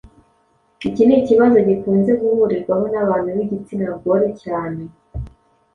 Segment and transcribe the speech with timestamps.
[0.87, 4.83] iki ni ikibazo gikunze guhurirwaho n’abantu b’igitsina gore cyane,